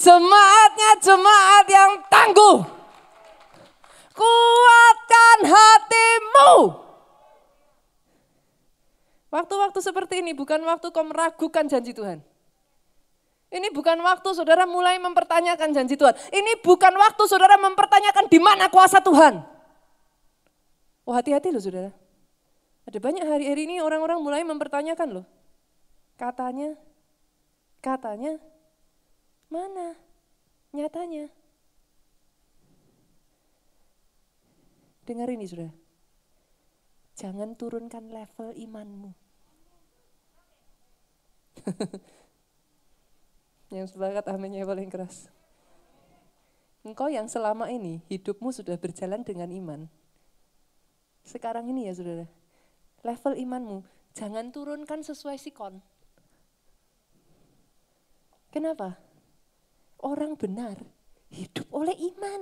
[0.00, 2.58] jemaatnya jemaat yang tangguh.
[4.16, 6.52] Kuatkan hatimu.
[9.30, 12.18] Waktu-waktu seperti ini bukan waktu kau meragukan janji Tuhan.
[13.50, 16.14] Ini bukan waktu saudara mulai mempertanyakan janji Tuhan.
[16.30, 19.42] Ini bukan waktu saudara mempertanyakan di mana kuasa Tuhan.
[21.06, 21.90] Oh hati-hati loh saudara.
[22.86, 25.26] Ada banyak hari-hari ini orang-orang mulai mempertanyakan loh.
[26.20, 26.76] Katanya,
[27.80, 28.36] katanya,
[29.48, 29.96] mana
[30.76, 31.32] nyatanya?
[35.08, 35.72] Dengar ini sudah.
[37.16, 39.16] Jangan turunkan level imanmu.
[43.72, 45.32] yang sepakat aminnya paling keras.
[46.84, 49.88] Engkau yang selama ini hidupmu sudah berjalan dengan iman.
[51.24, 52.28] Sekarang ini ya saudara,
[53.08, 55.80] level imanmu jangan turunkan sesuai sikon.
[58.50, 58.98] Kenapa?
[60.02, 60.74] Orang benar
[61.30, 62.40] hidup oleh iman.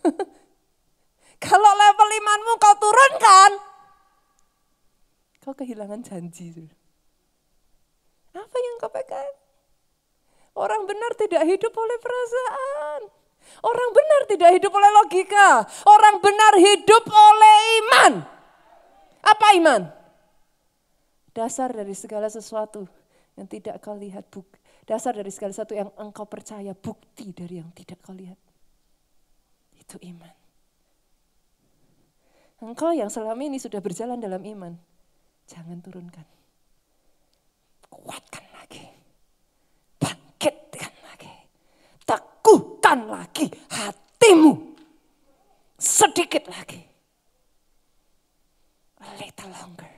[1.44, 3.50] Kalau level imanmu kau turunkan,
[5.42, 6.52] kau kehilangan janji.
[8.30, 9.34] Apa yang kau pegang?
[10.54, 13.00] Orang benar tidak hidup oleh perasaan.
[13.64, 15.64] Orang benar tidak hidup oleh logika.
[15.88, 18.12] Orang benar hidup oleh iman.
[19.24, 19.82] Apa iman?
[21.32, 22.84] Dasar dari segala sesuatu
[23.38, 24.28] yang tidak kau lihat.
[24.90, 26.74] Dasar dari segala sesuatu yang engkau percaya.
[26.74, 28.34] Bukti dari yang tidak kau lihat.
[29.78, 30.34] Itu iman.
[32.58, 34.74] Engkau yang selama ini sudah berjalan dalam iman.
[35.46, 36.26] Jangan turunkan.
[37.86, 38.82] Kuatkan lagi.
[40.02, 41.38] Bangkitkan lagi.
[42.02, 44.74] Teguhkan lagi hatimu.
[45.78, 46.82] Sedikit lagi.
[49.06, 49.92] A little longer.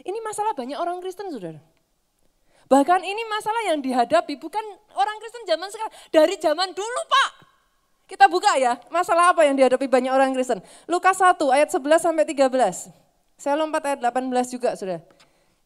[0.00, 1.75] Ini masalah banyak orang Kristen, saudara.
[2.66, 4.62] Bahkan ini masalah yang dihadapi bukan
[4.98, 7.30] orang Kristen zaman sekarang, dari zaman dulu Pak.
[8.06, 10.62] Kita buka ya, masalah apa yang dihadapi banyak orang Kristen.
[10.86, 12.90] Lukas 1 ayat 11 sampai 13.
[13.38, 15.02] Saya lompat ayat 18 juga sudah.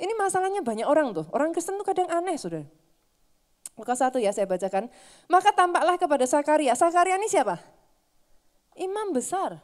[0.01, 2.65] Ini masalahnya banyak orang tuh, orang Kristen tuh kadang aneh sudah.
[3.77, 4.93] Lukas 1 ya saya bacakan.
[5.29, 6.77] Maka tampaklah kepada Sakaria.
[6.77, 7.57] Sakaria ini siapa?
[8.77, 9.57] Imam besar.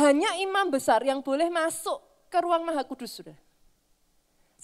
[0.00, 2.00] Hanya imam besar yang boleh masuk
[2.32, 3.36] ke ruang maha kudus sudah.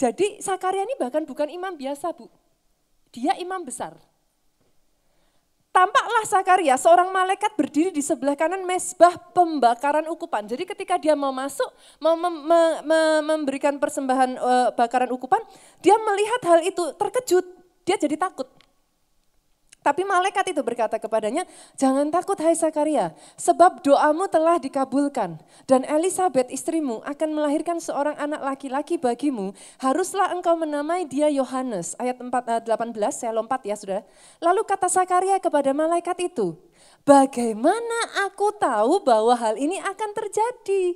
[0.02, 2.26] Jadi Sakaria ini bahkan bukan imam biasa bu.
[3.14, 3.94] Dia imam besar.
[5.70, 10.44] Tampaklah Sakaria seorang malaikat berdiri di sebelah kanan mesbah pembakaran ukupan.
[10.50, 11.70] Jadi ketika dia mau masuk,
[12.02, 12.34] mau mem
[12.82, 15.40] mem memberikan persembahan uh, bakaran ukupan,
[15.78, 17.46] dia melihat hal itu terkejut,
[17.86, 18.50] dia jadi takut.
[19.82, 21.42] Tapi malaikat itu berkata kepadanya,
[21.74, 25.42] jangan takut hai Sakaria, sebab doamu telah dikabulkan.
[25.66, 29.50] Dan Elizabeth istrimu akan melahirkan seorang anak laki-laki bagimu,
[29.82, 31.98] haruslah engkau menamai dia Yohanes.
[31.98, 32.30] Ayat 4,
[32.62, 34.06] 18, eh, saya lompat ya sudah.
[34.38, 36.54] Lalu kata Sakaria kepada malaikat itu,
[37.02, 40.94] bagaimana aku tahu bahwa hal ini akan terjadi?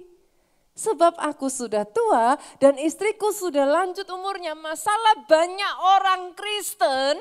[0.76, 4.52] Sebab aku sudah tua dan istriku sudah lanjut umurnya.
[4.52, 7.16] Masalah banyak orang Kristen,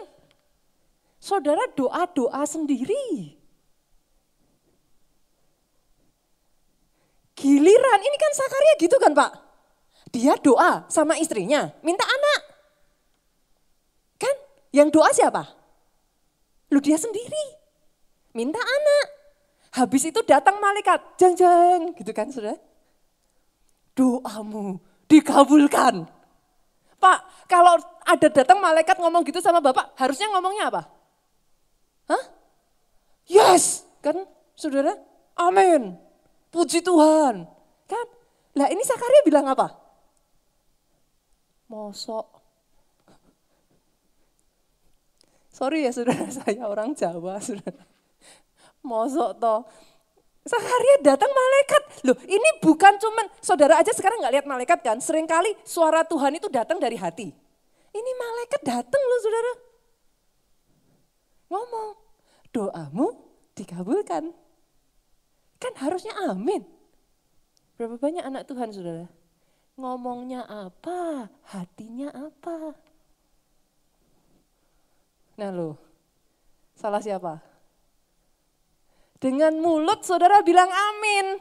[1.25, 3.33] Saudara doa-doa sendiri.
[7.33, 9.31] Giliran, ini kan Sakaria gitu kan Pak.
[10.13, 12.41] Dia doa sama istrinya, minta anak.
[14.21, 14.35] Kan?
[14.69, 15.43] Yang doa siapa?
[16.69, 17.57] Lu dia sendiri.
[18.35, 19.07] minta anak.
[19.79, 22.59] Habis itu datang malaikat, jeng jeng, gitu kan sudah.
[23.95, 26.03] Doamu dikabulkan.
[26.99, 30.94] Pak, kalau ada datang malaikat ngomong gitu sama Bapak, harusnya ngomongnya apa?
[32.05, 32.23] Hah?
[33.25, 34.93] Yes, kan saudara?
[35.33, 35.97] Amin.
[36.53, 37.49] Puji Tuhan.
[37.89, 38.07] Kan?
[38.55, 39.73] Lah ini Sakaria bilang apa?
[41.67, 42.23] Mosok.
[45.49, 47.83] Sorry ya saudara, saya orang Jawa saudara.
[48.85, 49.65] Mosok toh.
[50.45, 51.83] Sakaria datang malaikat.
[52.05, 55.01] Loh ini bukan cuman, saudara aja sekarang nggak lihat malaikat kan.
[55.01, 57.33] Seringkali suara Tuhan itu datang dari hati.
[57.95, 59.64] Ini malaikat datang loh saudara.
[61.49, 61.97] Ngomong,
[62.49, 63.07] doamu
[63.53, 64.33] dikabulkan.
[65.61, 66.65] Kan harusnya amin.
[67.75, 69.07] Berapa banyak anak Tuhan saudara?
[69.75, 72.71] Ngomongnya apa, hatinya apa.
[75.35, 75.75] Nah loh,
[76.79, 77.43] salah siapa?
[79.19, 81.39] Dengan mulut saudara bilang amin.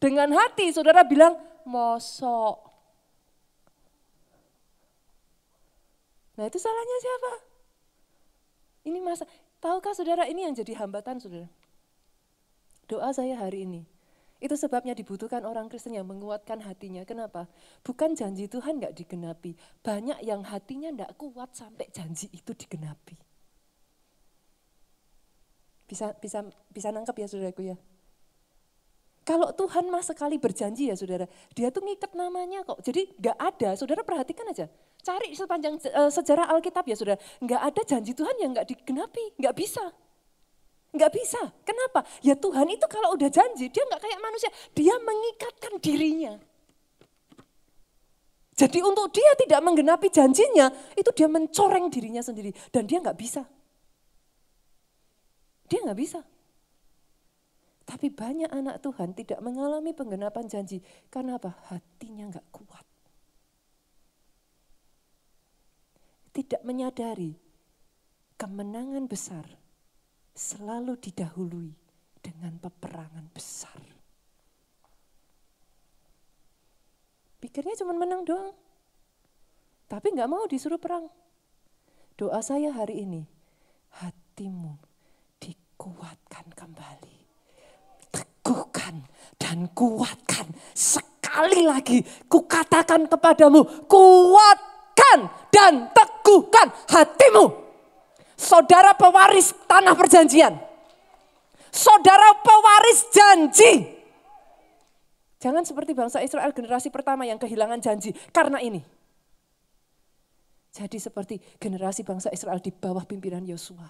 [0.00, 1.36] Dengan hati saudara bilang
[1.68, 2.56] mosok.
[6.34, 7.53] Nah itu salahnya siapa?
[8.84, 9.24] Ini masa,
[9.64, 11.48] tahukah saudara ini yang jadi hambatan saudara?
[12.84, 13.82] Doa saya hari ini.
[14.44, 17.00] Itu sebabnya dibutuhkan orang Kristen yang menguatkan hatinya.
[17.08, 17.48] Kenapa?
[17.80, 19.56] Bukan janji Tuhan nggak digenapi.
[19.80, 23.16] Banyak yang hatinya nggak kuat sampai janji itu digenapi.
[25.88, 27.76] Bisa bisa bisa nangkep ya saudaraku ya.
[29.24, 31.24] Kalau Tuhan mas sekali berjanji ya saudara,
[31.56, 32.84] dia tuh ngikat namanya kok.
[32.84, 34.68] Jadi nggak ada, saudara perhatikan aja.
[35.04, 37.20] Cari sepanjang uh, sejarah Alkitab ya saudara.
[37.44, 39.84] Nggak ada janji Tuhan yang nggak digenapi, nggak bisa.
[40.94, 42.06] Nggak bisa, kenapa?
[42.22, 44.50] Ya Tuhan itu kalau udah janji, dia nggak kayak manusia.
[44.72, 46.38] Dia mengikatkan dirinya.
[48.54, 52.54] Jadi untuk dia tidak menggenapi janjinya, itu dia mencoreng dirinya sendiri.
[52.70, 53.42] Dan dia nggak bisa.
[55.66, 56.22] Dia nggak bisa.
[57.84, 60.78] Tapi banyak anak Tuhan tidak mengalami penggenapan janji.
[61.10, 61.52] Karena apa?
[61.74, 62.83] Hatinya nggak kuat.
[66.44, 67.32] Tidak menyadari
[68.36, 69.48] kemenangan besar
[70.36, 71.72] selalu didahului
[72.20, 73.80] dengan peperangan besar.
[77.40, 78.52] Pikirnya cuma menang doang.
[79.88, 81.08] Tapi nggak mau disuruh perang.
[82.20, 83.24] Doa saya hari ini,
[84.04, 84.76] hatimu
[85.80, 87.18] kuatkan kembali.
[88.12, 89.04] Teguhkan
[89.40, 90.52] dan kuatkan.
[90.76, 96.13] Sekali lagi kukatakan kepadamu, kuatkan dan teguhkan
[96.90, 97.44] hatimu.
[98.34, 100.58] Saudara pewaris tanah perjanjian.
[101.70, 103.72] Saudara pewaris janji.
[105.38, 108.80] Jangan seperti bangsa Israel generasi pertama yang kehilangan janji karena ini.
[110.74, 113.86] Jadi seperti generasi bangsa Israel di bawah pimpinan Yosua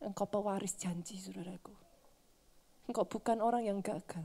[0.00, 1.76] Engkau pewaris janji, saudaraku.
[2.88, 4.24] Engkau bukan orang yang gagal.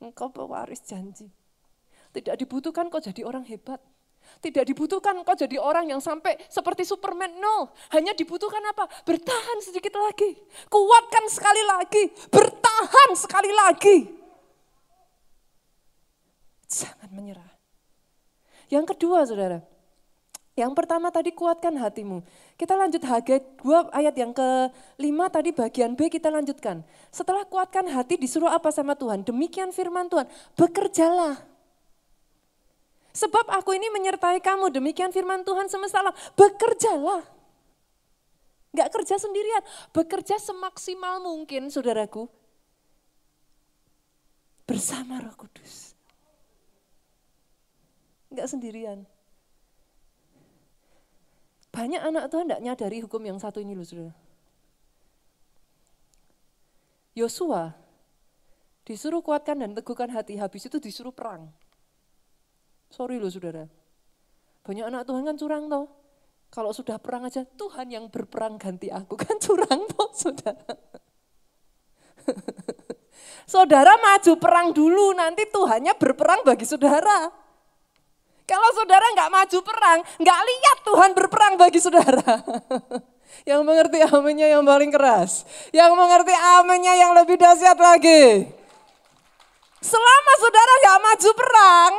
[0.00, 1.28] Engkau pewaris janji.
[2.16, 3.78] Tidak dibutuhkan kau jadi orang hebat.
[4.38, 7.34] Tidak dibutuhkan kau jadi orang yang sampai seperti Superman.
[7.42, 8.86] No, hanya dibutuhkan apa?
[9.02, 10.38] Bertahan sedikit lagi.
[10.70, 12.02] Kuatkan sekali lagi.
[12.30, 13.96] Bertahan sekali lagi.
[16.70, 17.50] Jangan menyerah.
[18.70, 19.58] Yang kedua saudara,
[20.54, 22.22] yang pertama tadi kuatkan hatimu.
[22.54, 26.86] Kita lanjut Hagai 2 ayat yang ke-5 tadi bagian B kita lanjutkan.
[27.10, 29.26] Setelah kuatkan hati disuruh apa sama Tuhan?
[29.26, 31.49] Demikian firman Tuhan, bekerjalah.
[33.10, 36.14] Sebab aku ini menyertai kamu, demikian firman Tuhan semesta alam.
[36.38, 37.26] Bekerjalah.
[38.70, 42.30] Enggak kerja sendirian, bekerja semaksimal mungkin saudaraku.
[44.62, 45.98] Bersama roh kudus.
[48.30, 49.02] Enggak sendirian.
[51.74, 54.14] Banyak anak Tuhan tidak nyadari hukum yang satu ini loh saudara.
[57.14, 57.74] Yosua
[58.86, 61.50] disuruh kuatkan dan teguhkan hati, habis itu disuruh perang.
[62.90, 63.64] Sorry loh saudara.
[64.66, 65.86] Banyak anak Tuhan kan curang toh.
[66.50, 69.14] Kalau sudah perang aja, Tuhan yang berperang ganti aku.
[69.22, 70.74] Kan curang toh saudara.
[73.54, 77.30] saudara maju perang dulu, nanti Tuhannya berperang bagi saudara.
[78.50, 82.42] Kalau saudara nggak maju perang, nggak lihat Tuhan berperang bagi saudara.
[83.50, 85.46] yang mengerti aminnya yang paling keras.
[85.70, 88.50] Yang mengerti aminnya yang lebih dahsyat lagi.
[89.78, 91.92] Selama saudara nggak maju perang,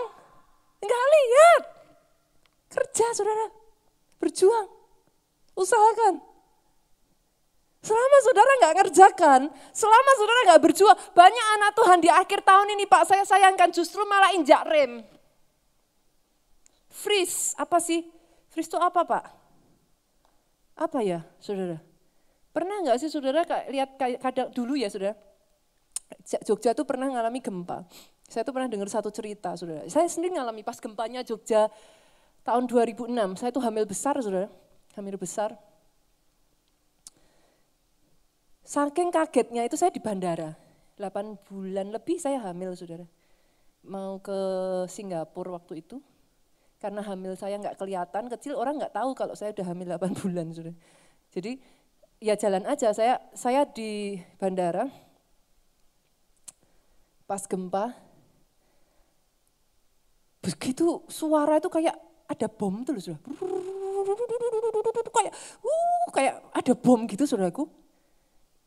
[0.82, 1.64] nggak lihat.
[2.72, 3.48] Kerja saudara,
[4.18, 4.68] berjuang,
[5.56, 6.24] usahakan.
[7.82, 9.42] Selama saudara nggak ngerjakan,
[9.74, 14.06] selama saudara nggak berjuang, banyak anak Tuhan di akhir tahun ini Pak saya sayangkan justru
[14.06, 15.02] malah injak rem.
[16.94, 18.06] Freeze, apa sih?
[18.54, 19.26] Freeze itu apa Pak?
[20.78, 21.82] Apa ya saudara?
[22.54, 25.18] Pernah nggak sih saudara lihat kadang dulu ya saudara,
[26.46, 27.84] Jogja tuh pernah ngalami gempa.
[28.32, 29.84] Saya tuh pernah dengar satu cerita saudara.
[29.92, 31.68] Saya sendiri ngalami pas gempanya Jogja
[32.48, 33.12] tahun 2006.
[33.36, 34.48] Saya tuh hamil besar saudara,
[34.96, 35.60] hamil besar.
[38.64, 40.56] Saking kagetnya itu saya di bandara.
[40.96, 43.04] 8 bulan lebih saya hamil saudara.
[43.84, 44.40] Mau ke
[44.88, 46.00] Singapura waktu itu.
[46.80, 50.56] Karena hamil saya nggak kelihatan, kecil orang nggak tahu kalau saya udah hamil 8 bulan
[50.56, 50.80] saudara.
[51.36, 51.60] Jadi
[52.24, 52.96] ya jalan aja.
[52.96, 54.88] Saya saya di bandara
[57.28, 58.11] pas gempa
[60.42, 63.20] begitu suara itu kayak ada bom tuh loh sudah
[65.14, 67.70] kayak uh, kayak ada bom gitu saudaraku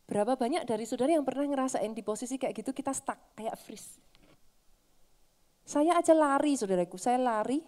[0.07, 3.99] berapa banyak dari saudara yang pernah ngerasain di posisi kayak gitu kita stuck kayak freeze
[5.65, 7.59] saya aja lari saudaraku saya lari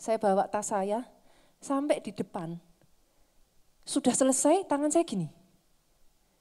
[0.00, 1.04] saya bawa tas saya
[1.60, 2.56] sampai di depan
[3.90, 5.26] sudah selesai, tangan saya gini.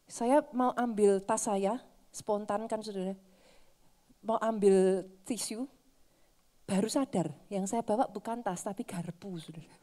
[0.05, 1.81] Saya mau ambil tas saya,
[2.13, 3.17] spontan kan saudara.
[4.21, 5.65] Mau ambil tisu,
[6.69, 9.73] baru sadar yang saya bawa bukan tas tapi garpu saudara.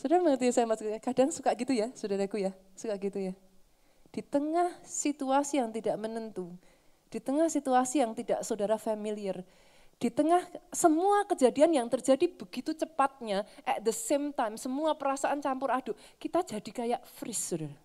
[0.00, 0.96] Saudara mengerti saya maksudnya?
[0.96, 3.36] Kadang suka gitu ya, saudaraku ya, suka gitu ya.
[4.08, 6.56] Di tengah situasi yang tidak menentu,
[7.12, 9.44] di tengah situasi yang tidak saudara familiar,
[10.00, 10.40] di tengah
[10.72, 16.48] semua kejadian yang terjadi begitu cepatnya, at the same time, semua perasaan campur aduk, kita
[16.48, 17.76] jadi kayak freeze, saudara.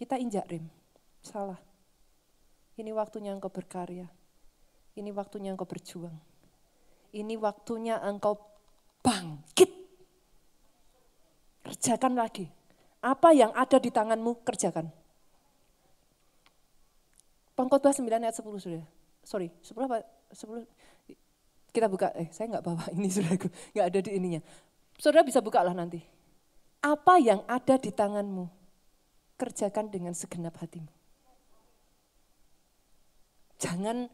[0.00, 0.64] Kita injak rem,
[1.20, 1.60] salah.
[2.76, 4.04] Ini waktunya engkau berkarya.
[4.96, 6.16] Ini waktunya engkau berjuang.
[7.16, 8.36] Ini waktunya engkau
[9.00, 9.72] bangkit.
[11.64, 12.48] Kerjakan lagi.
[13.00, 14.92] Apa yang ada di tanganmu, kerjakan.
[17.56, 18.84] Pengkhotbah 9 ayat 10 sudah.
[19.24, 20.04] Sorry, 10 apa?
[20.34, 20.66] sebelum
[21.70, 24.40] kita buka, eh saya nggak bawa ini saudaraku, nggak ada di ininya.
[24.96, 26.00] Saudara bisa buka lah nanti.
[26.80, 28.48] Apa yang ada di tanganmu,
[29.36, 30.88] kerjakan dengan segenap hatimu.
[33.56, 34.08] Jangan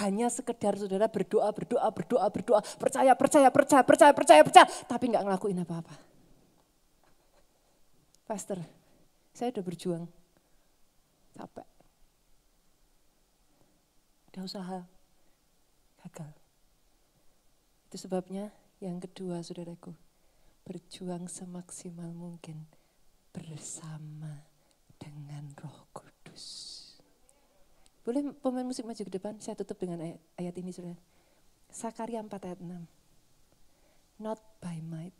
[0.00, 5.24] hanya sekedar saudara berdoa, berdoa, berdoa, berdoa, percaya, percaya, percaya, percaya, percaya, percaya, tapi nggak
[5.24, 5.96] ngelakuin apa-apa.
[8.28, 8.60] Pastor,
[9.32, 10.04] saya udah berjuang,
[11.32, 11.64] capek.
[14.28, 14.78] Udah usaha,
[16.04, 16.30] gagal.
[17.88, 18.52] Itu sebabnya
[18.84, 19.96] yang kedua saudaraku,
[20.68, 22.68] berjuang semaksimal mungkin
[23.32, 24.44] bersama
[25.00, 26.67] dengan roh kudus.
[28.08, 30.96] Boleh pemain musik maju ke depan, saya tutup dengan ayat, ayat ini saudara.
[31.68, 32.88] Sakaria 4 ayat 6.
[34.24, 35.12] Not by might,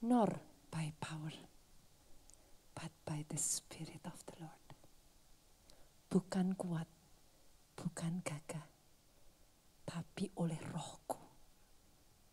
[0.00, 0.32] nor
[0.72, 1.36] by power,
[2.72, 4.64] but by the Spirit of the Lord.
[6.08, 6.88] Bukan kuat,
[7.76, 8.64] bukan gagah,
[9.84, 11.20] tapi oleh rohku,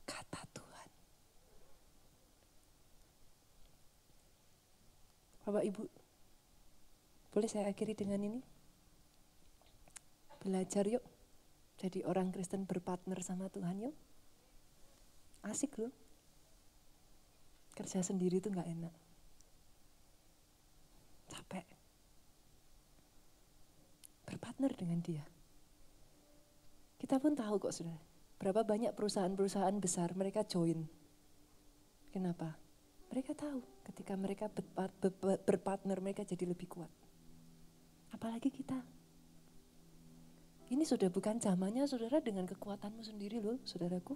[0.07, 0.89] kata Tuhan.
[5.43, 5.83] Bapak Ibu,
[7.35, 8.52] boleh saya akhiri dengan ini?
[10.43, 11.03] Belajar yuk,
[11.79, 13.95] jadi orang Kristen berpartner sama Tuhan yuk.
[15.47, 15.91] Asik loh.
[17.73, 18.93] Kerja sendiri itu nggak enak.
[21.31, 21.65] Capek.
[24.27, 25.23] Berpartner dengan dia.
[26.99, 27.99] Kita pun tahu kok sudah,
[28.39, 30.87] berapa banyak perusahaan-perusahaan besar mereka join.
[32.11, 32.55] Kenapa?
[33.11, 34.47] Mereka tahu ketika mereka
[35.43, 36.91] berpartner mereka jadi lebih kuat.
[38.15, 39.02] Apalagi kita.
[40.72, 44.16] Ini sudah bukan zamannya saudara dengan kekuatanmu sendiri loh saudaraku.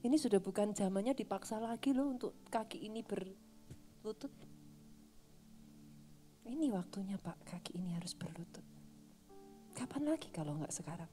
[0.00, 4.32] Ini sudah bukan zamannya dipaksa lagi loh untuk kaki ini berlutut.
[6.48, 8.64] Ini waktunya pak, kaki ini harus berlutut.
[9.76, 11.08] Kapan lagi kalau nggak sekarang?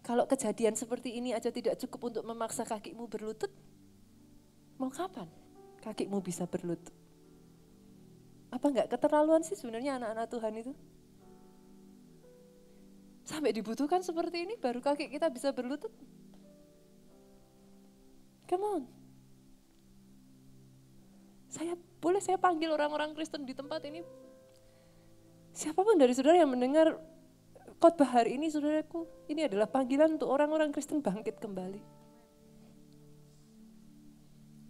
[0.00, 3.52] Kalau kejadian seperti ini aja tidak cukup untuk memaksa kakimu berlutut,
[4.80, 5.28] mau kapan
[5.84, 6.92] kakimu bisa berlutut?
[8.50, 10.72] Apa enggak keterlaluan sih sebenarnya anak-anak Tuhan itu?
[13.30, 15.94] Sampai dibutuhkan seperti ini baru kaki kita bisa berlutut.
[18.50, 18.82] Come on.
[21.46, 24.02] Saya boleh saya panggil orang-orang Kristen di tempat ini.
[25.54, 26.98] Siapa pun dari saudara yang mendengar
[27.78, 31.82] khotbah hari ini saudaraku, ini adalah panggilan untuk orang-orang Kristen bangkit kembali.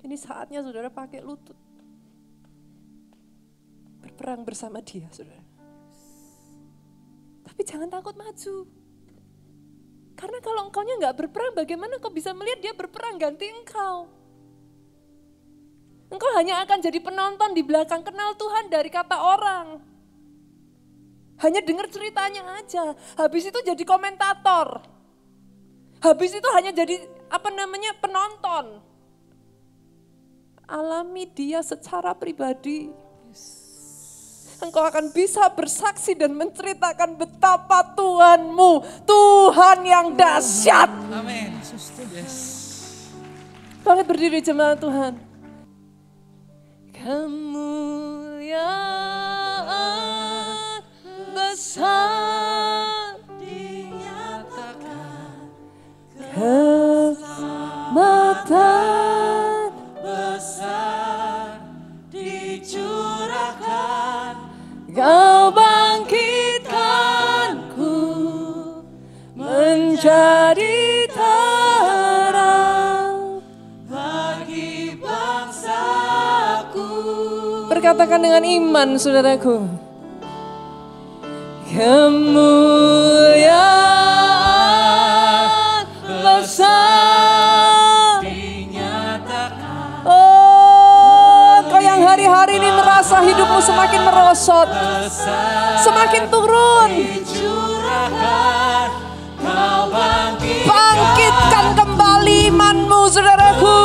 [0.05, 1.57] Ini saatnya saudara pakai lutut.
[4.05, 5.49] Berperang bersama dia saudara.
[7.51, 8.57] Tapi jangan takut maju.
[10.14, 14.07] Karena kalau engkaunya nggak berperang, bagaimana kau bisa melihat dia berperang ganti engkau?
[16.11, 19.66] Engkau hanya akan jadi penonton di belakang kenal Tuhan dari kata orang.
[21.40, 22.92] Hanya dengar ceritanya aja.
[23.16, 24.84] Habis itu jadi komentator.
[26.05, 27.01] Habis itu hanya jadi
[27.32, 28.82] apa namanya penonton.
[30.68, 32.92] Alami dia secara pribadi.
[34.61, 40.93] Engkau akan bisa bersaksi dan menceritakan betapa Tuhanmu, Tuhan yang dahsyat.
[41.09, 41.57] Amin.
[42.13, 42.61] Yes.
[43.81, 45.17] Bangkit berdiri jemaat Tuhan.
[46.93, 47.65] Kemuliaan
[51.33, 55.49] besar Dinyatakan
[56.21, 59.10] keselamatan
[64.91, 67.95] Kau bangkitkanku
[69.38, 73.38] menjadi terang
[73.86, 76.91] bagi bangsaku.
[77.70, 79.62] Berkatakan dengan iman saudaraku
[81.70, 83.89] Kemuliaan
[93.01, 94.68] merasa hidupmu semakin merosot
[95.80, 96.90] Semakin turun.
[100.68, 103.80] Bangkitkan kembali imanmu saudaraku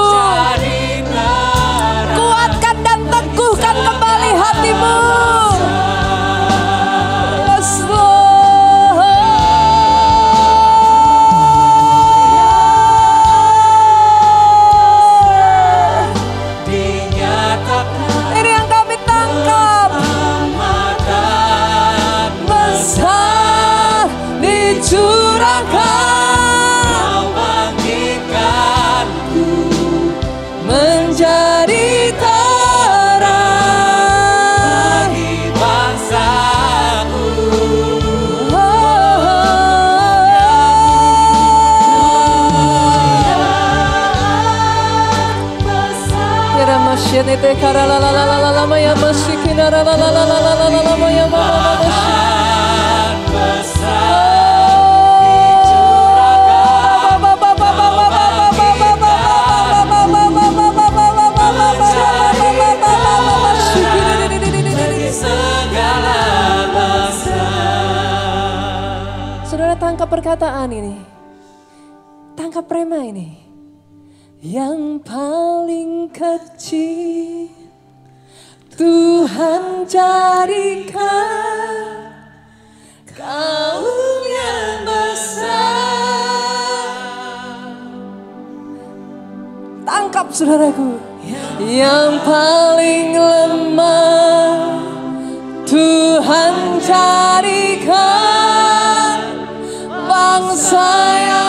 [69.47, 70.95] Saudara tangkap perkataan ini.
[72.35, 73.39] Tangkap prema ini.
[74.43, 76.54] Yang paling kecil
[78.73, 81.29] Tuhan jadikan
[83.13, 85.45] kaum yang besar.
[89.85, 90.97] Tangkap saudaraku.
[91.61, 94.81] Yang paling lemah
[95.69, 97.93] Tuhan jadikan
[100.09, 100.89] bangsa
[101.29, 101.44] yang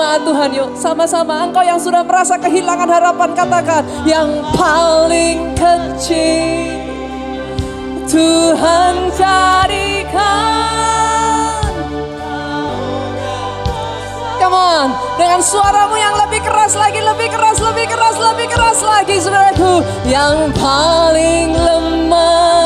[0.00, 6.80] jemaat Tuhan yuk sama-sama engkau yang sudah merasa kehilangan harapan katakan yang paling kecil
[8.08, 10.48] Tuhan jadikan
[14.40, 14.88] Come on,
[15.20, 19.84] dengan suaramu yang lebih keras lagi, lebih keras, lebih keras, lebih keras lagi, saudaraku.
[20.08, 22.59] Yang paling lemah.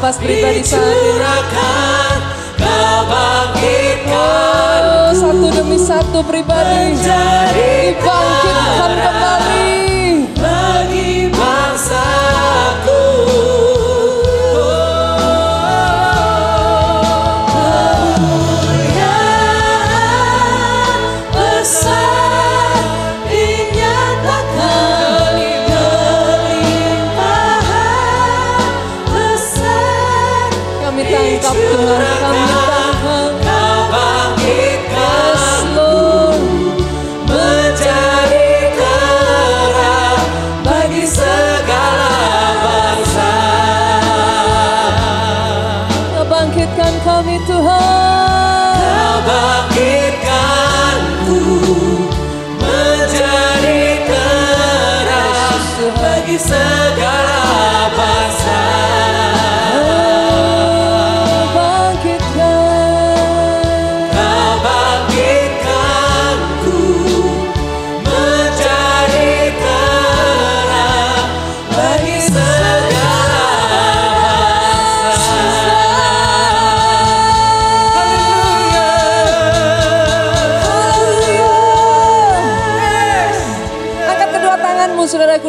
[0.00, 2.16] Lepas pribadi dicurahkan
[2.56, 4.80] kau bangkitkan.
[4.80, 9.09] Oh, satu demi satu pribadi dibangkitkan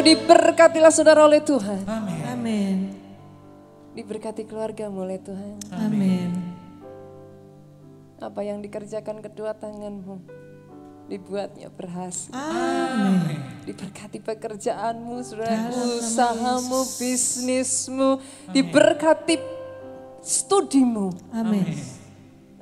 [0.02, 1.86] diberkatilah saudara oleh Tuhan.
[2.28, 2.92] Amin.
[3.92, 5.62] Diberkati keluargamu oleh Tuhan.
[5.72, 6.32] Amin.
[8.22, 10.22] Apa yang dikerjakan kedua tanganmu,
[11.10, 12.30] dibuatnya berhasil.
[12.30, 13.36] Amin.
[13.66, 18.22] Diberkati pekerjaanmu, saudaraku, usahamu, bisnismu,
[18.54, 19.36] diberkati
[20.22, 21.10] studimu.
[21.34, 21.66] Amin.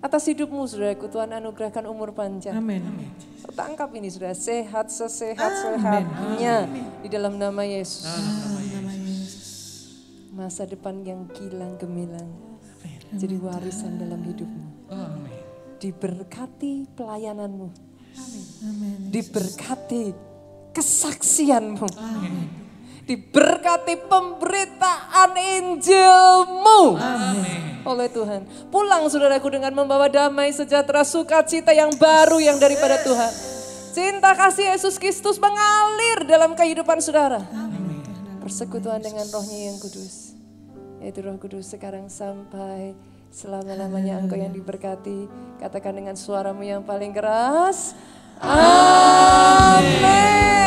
[0.01, 2.57] Atas hidupmu, saudaraku, Tuhan anugerahkan umur panjang.
[2.57, 2.81] Amin.
[3.41, 6.69] Tangkap ini, sudah sehat sesehat-sehatnya
[7.01, 8.09] di dalam nama Yesus.
[10.33, 12.29] Masa depan yang kilang gemilang.
[13.11, 14.67] Jadi warisan dalam hidupmu.
[15.81, 17.69] Diberkati pelayananmu.
[19.11, 20.15] Diberkati
[20.71, 21.89] kesaksianmu.
[23.11, 26.95] Diberkati pemberitaan Injilmu
[27.83, 28.71] oleh Tuhan.
[28.71, 33.33] Pulang saudaraku dengan membawa damai, sejahtera, sukacita yang baru yang daripada Tuhan.
[33.91, 37.43] Cinta kasih Yesus Kristus mengalir dalam kehidupan saudara.
[38.39, 40.39] Persekutuan dengan rohnya yang kudus.
[41.03, 42.95] Yaitu roh kudus sekarang sampai
[43.35, 45.27] selama-lamanya engkau yang diberkati.
[45.59, 47.91] Katakan dengan suaramu yang paling keras.
[48.39, 50.61] Amin.